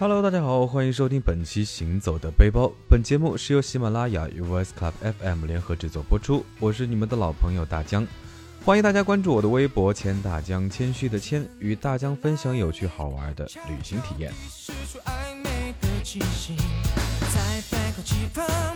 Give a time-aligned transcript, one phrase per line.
[0.00, 2.66] Hello，大家好，欢迎收听本期《行走的背包》。
[2.88, 6.46] 本节目是由喜马拉雅与 Voice Club FM 联合制作播出。
[6.60, 8.06] 我是你们的老朋友大江，
[8.64, 14.32] 欢迎大家关注我的微博“谦大江”，谦虚的谦，与大江分享有趣好玩的旅行体验。
[17.34, 17.60] 在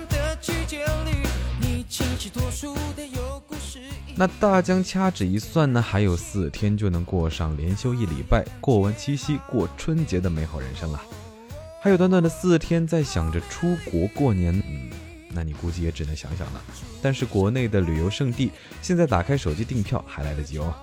[0.09, 1.29] 的季节里，
[1.61, 3.07] 你清晰脱俗的
[4.15, 11.01] 那大江掐指一算呢，还有四天就能过上连休一礼拜、过完七夕、过春节的美好人生了。
[11.81, 14.91] 还有短短的四天，在想着出国过年，嗯，
[15.31, 16.63] 那你估计也只能想想了。
[17.01, 20.75] 但是国内的旅游胜地，现在打开手机订票还来得及哦。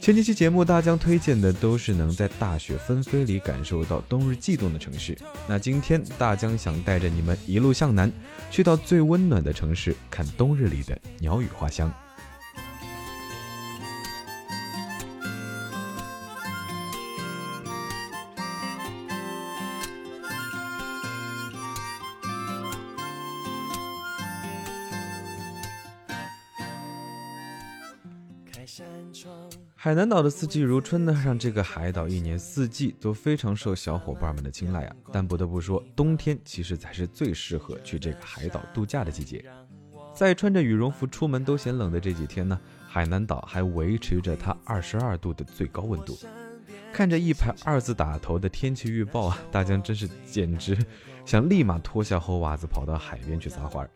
[0.00, 5.16] 前几期节目，大江推荐的都是能在大雪纷飞里感受到冬日悸动的城市。
[5.46, 8.10] 那今天，大江想带着你们一路向南，
[8.50, 11.92] 去到最温暖的城市，看冬日里的鸟语花香。
[29.74, 34.96] 海南岛的四季如春呢，让这个海岛一年四季都非常受小伙伴们的青睐啊。
[35.10, 39.44] 但不得不说，冬天其实才是最适合去这个海岛度假的季节。
[40.14, 46.18] 在穿着羽绒服出门都嫌冷的这几天呢，海南岛还维持着它二十二度的最高温度。
[46.92, 50.76] 看着一排二字打头的天气预报啊，大江真是简直
[51.24, 53.90] 想立马脱下厚袜子跑到海边去撒欢儿。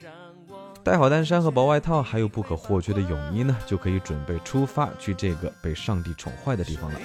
[0.85, 7.01] 带好单衫和薄外套，还有不可或缺的泳衣呢，就可以准备出发去这个被上帝宠坏的地方了。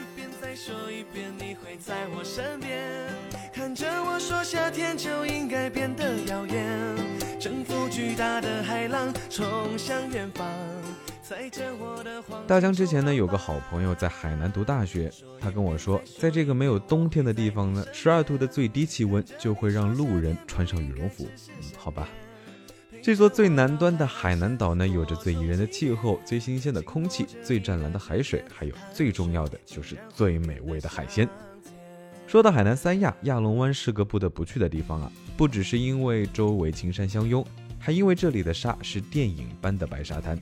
[12.46, 21.26] 大江之前呢有个好朋友在海南读大学，他跟我说，在这个没有冬天的地方呢，十二度的最低气温就会让路人穿上羽绒服。
[21.48, 22.10] 嗯，好吧。
[23.02, 31.28] 这座最南端的海南岛呢，有着最宜人的气候、最新鲜的空气、最湛蓝的海水，还有最重要的就是最美味的海鲜。
[32.28, 35.12] 说到海南三亚，亚龙湾是个不得不去的地方啊！
[35.38, 37.44] 不只是因为周围青山相拥，
[37.80, 40.38] 还因为这里的沙是电影般的白沙滩。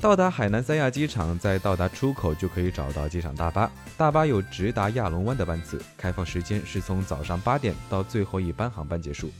[0.00, 9.30] 到达海南三亚机场，在到达出口就可以找到机场大巴，大巴有直达亚龙湾的班次，开放时间是从早上八点到最后一班航班结束。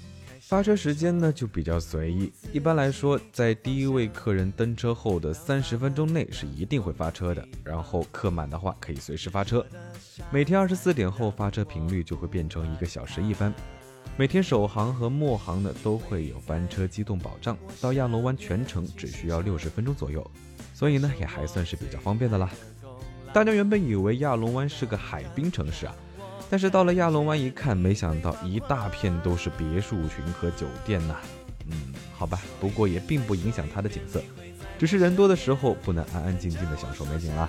[0.50, 7.46] 发车时间呢就比较随意，一般来说，在第一位客人登车后的三十分钟内是一定会发车的。
[7.62, 9.64] 然后客满的话可以随时发车。
[10.28, 13.54] 每天二十四点后发车频率就会变成一个小时一班。
[14.16, 20.28] 每天首航和末航呢都会有班车机动保障，到亚龙湾全程只需要六十分钟左右，
[20.74, 22.50] 所以呢也还算是比较方便的啦。
[23.32, 25.94] 大家原本以为亚龙湾是个海滨城市啊。
[26.50, 31.16] 但是到了亚龙湾一看，没想到一大片都是别墅群和酒店呐。
[31.66, 34.20] 嗯，好吧，不过也并不影响它的景色，
[34.76, 37.48] 只是人多的时候不能安安静静的享受美景啦。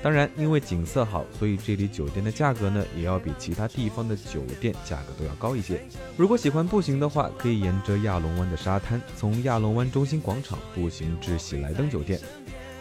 [0.00, 5.80] 当然，因为景色好，所以这里酒店的价格呢，也要比其他地方的酒店价格都要高一些。
[6.16, 12.20] 如果喜欢步行的话，可以沿着亚龙湾的沙滩，从亚龙湾中心广场步行至喜来登酒店。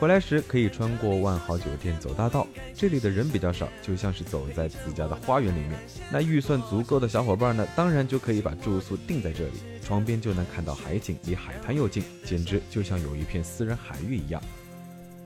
[0.04, 5.80] 回来时可以穿过万豪酒店走大道，这里的人比较少，就像是走在自家的花园里面。
[6.12, 14.42] 那预算足够的小伙伴呢，当然就可以把住宿定在这里，窗边就能看到海景，离海滩又近，简直就像有一片私人海域一样。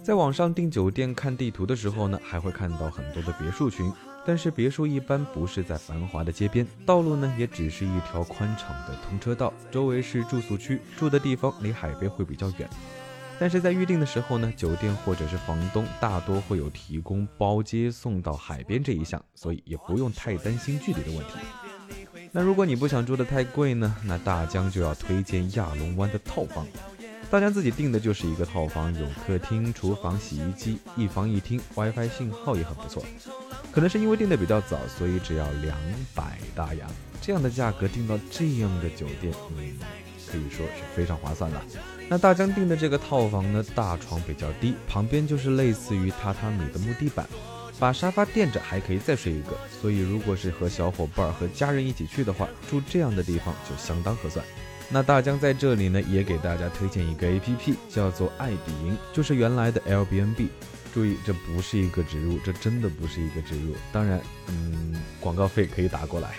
[0.03, 3.91] 在网上订酒店看地图的时候呢，还会看到很多的别墅群，
[4.27, 12.69] 但是别墅一般不是在繁华的街边，道路呢也只是一条宽敞的通车道，周围是住宿区，住的地方离海边会比较远。
[13.39, 21.33] 但是在预定的时候呢，酒店或者是房东大多会有提供包接送到海边这一项，所以也不用太担心距离的问题。
[22.31, 26.65] 那如果你不想住的太贵呢，那大江就要推荐亚龙湾的套房。
[27.29, 33.03] 大江自己订的就是一个套房，有客厅、厨房、洗衣机，一房一厅，WiFi 信号也很不错。
[33.71, 35.77] 可能是因为订的比较早，所以只要两
[36.15, 36.89] 百大洋，
[37.21, 39.77] 这样的价格订到这样的酒店，嗯，
[40.31, 41.61] 可以说是非常划算了。
[42.09, 47.27] 那大江订的这个套房呢，大床比较低，旁边就是类似于榻榻米的木地板，
[47.77, 49.57] 把沙发垫着还可以再睡一个。
[49.81, 54.45] 所以如果是和小伙伴和家人一起去的话，住这样的地方就相当合算。
[54.89, 60.47] 那大江在这里呢，也给大家推荐一个 A P P，叫做爱彼迎，就是原来的 L B N B。
[60.93, 63.75] 注意，这不是一个植入，这真的不是一个植入。
[63.91, 66.35] 当然，嗯，广告费可以打过来。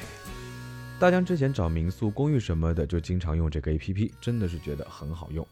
[1.01, 5.47] 大家之前找民宿公寓什么的就经常用这个 app 真的是觉得很好用。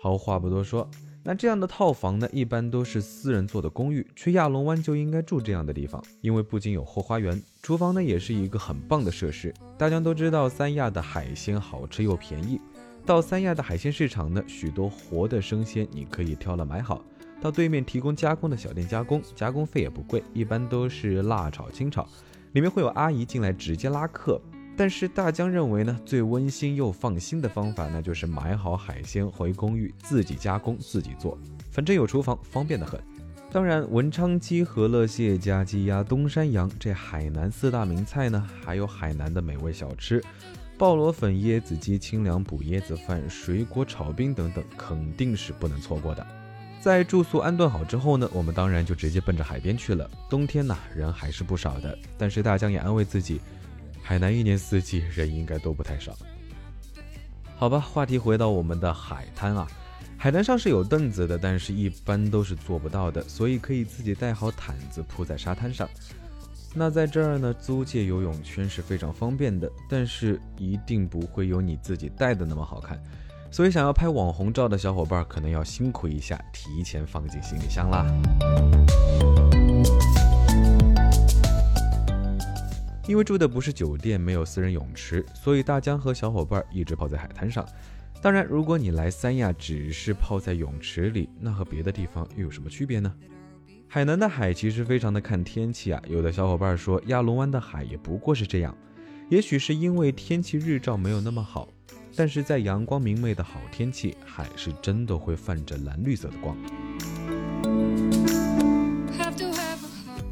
[0.00, 0.88] 好话不多说
[1.24, 9.52] 那这样的套房呢一般都是私人做的公寓去亚龙湾就应该住这样的地方因为不仅有后花园厨房呢也是一个很棒的设施。
[9.76, 12.60] 大家都知道三亚的海鲜好吃又便宜
[13.06, 17.04] 到三亚的海鲜市场呢，许多活的生鲜你可以挑了买好，
[17.40, 22.04] 到对面提供加工的小店加工，加工费也不贵，一般都是辣炒、清炒，
[22.52, 24.40] 里面会有阿姨进来直接拉客。
[24.76, 31.38] 但是大江认为呢，最温馨又放心的方法呢，就是买好海鲜回公寓自己加工自己做，
[31.70, 33.00] 反正有厨房，方便的很。
[33.52, 40.20] 当然，文昌鸡、和乐蟹、加鸡鸭、东山羊这海南四大名菜呢，还有海南的美味小吃，
[40.78, 46.26] 鲍螺粉、椰子鸡、清凉补椰子饭、水果炒冰等等，肯定是不能错过的。
[46.82, 50.08] 在住宿安顿好之后呢，我们当然就直接奔着海边去了。
[50.28, 53.40] 冬天呢，人还是不少的，但是大江也安慰自己。
[54.02, 56.14] 海南一年四季人应该都不太少。
[57.56, 59.66] 好吧，话题回到我们的海滩啊，
[60.18, 65.88] 海滩上是有凳子的，但是一般都是做不到的，所以可以自己带好毯子铺在沙滩上。
[66.78, 73.02] 那在这儿呢，租借游泳圈是非常方便的，但是一定不会有你自己带的那么好看，
[73.50, 78.04] 所以想要拍网红照的小伙伴可能要辛苦一下，提前放进行李箱啦。
[83.08, 87.66] 因为住的不是酒店，没有私人泳池，所以大江和小伙伴一直泡在海滩上。
[88.20, 93.10] 当然，如果你来三亚只是泡在泳池里，那和别的地方又有什么区别呢？
[93.88, 96.02] 海南的海其实非常的看天气啊。
[96.08, 98.76] 有的小伙伴说亚龙湾的海也不过是这样，
[99.30, 101.68] 也许是因为天气日照没有那么好，
[102.14, 106.56] 但是在阳光明媚的好天气，海是真的会泛着蓝绿色的光。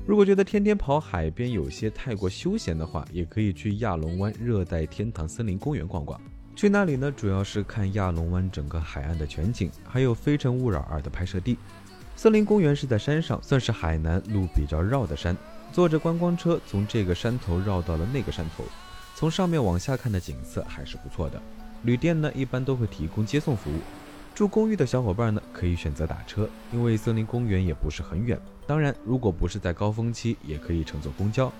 [0.06, 6.20] 如果觉得天天跑海边有些太过休闲的话，也可以去亚龙湾热带天堂森林公园逛逛。
[6.54, 11.56] 去那里呢，主要是看亚龙湾整个海岸的全景，还有《非诚勿扰二》的拍摄地。
[12.16, 15.36] 森林公园是在山上，算是海南路比较绕的山。
[15.72, 18.64] 坐着观光车从这个山头绕到了那个山头，
[19.16, 21.42] 从上面往下看的景色还是不错的。
[21.82, 23.78] 旅店呢，一般都会提供接送服务。
[24.34, 28.40] 住公寓的小伙伴呢，可以选择打车，因为森林公园也不是很远。
[28.66, 31.52] 当然，如果不是在高峰期，也可以乘坐公交。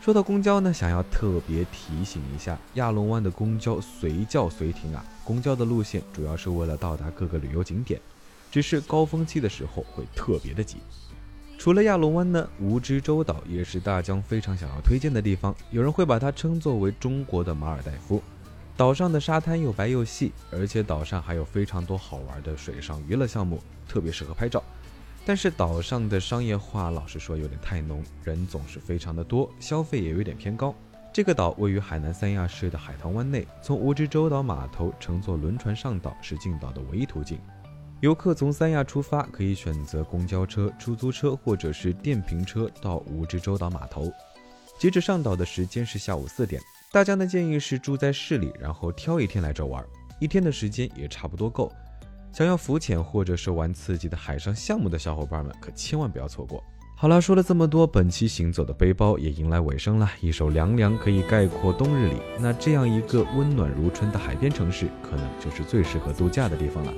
[0.00, 5.02] 说到公交呢，想要特别提醒一下，亚龙湾的公交随叫随停啊。
[5.24, 8.00] 公交的路线主要是为了到达各个旅游景点，
[8.54, 10.76] 只是高峰期的时候会特别的挤。
[11.58, 15.52] 除了亚龙湾呢，蜈支洲岛也是大江非常想要推荐的地方。
[15.72, 18.22] 有人会把它称作为中国的马尔代夫。
[18.76, 24.62] 岛上的沙滩又白又细，而且岛上还有非常多好玩的水上娱乐项目，特别适合拍照。
[25.26, 30.72] 但是岛上的商业化，老实说有点太浓，人总是非常的多，消费也有点偏高。
[31.12, 37.36] 这个岛位于海南三亚市的海棠湾内，从蜈支洲岛码头乘坐轮船上岛是进岛的唯一途径。
[38.04, 44.12] 游客从三亚出发，可以选择公交车、出租车或者是电瓶车到蜈支洲岛码头。
[44.78, 46.60] 截止上岛的时间是下午四点。
[46.92, 49.82] 大家的建议是住在市里，然后挑一天来这玩，
[50.20, 51.72] 一天的时间也差不多够。
[52.30, 56.62] 想要浮潜或者是玩刺激的海上项目的小伙伴们，可千万不要错过。
[56.98, 60.06] 好了，说了这么多，本期行走的背包也迎来尾声了。
[60.20, 66.92] 一首凉凉可以概括冬日里，那这样一个温暖如春的海边城市，可能就是最适合度假的地方了。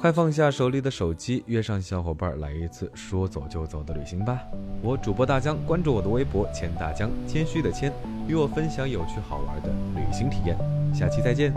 [0.00, 4.40] 快放下手里的手机，约上小伙伴来一次说走就走的旅行吧！
[4.80, 7.92] 我主播大江，关注我的微博“钱大江”，谦虚的谦，
[8.26, 10.56] 与我分享有趣好玩的旅行体验。
[10.94, 11.52] 下期再见。